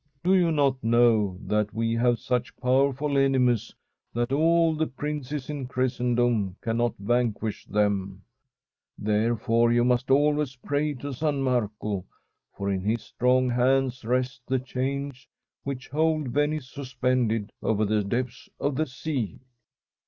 [0.23, 3.71] Do you not know that we have such powerful enemies,
[4.15, 8.23] that all the princes in Christendom cannot vanquish them?
[8.97, 12.03] Therefore you must always pray to San Marco,
[12.57, 15.27] for in his strong hands rests the chains
[15.63, 19.37] which hold Venice suspended over the depths of the sea.'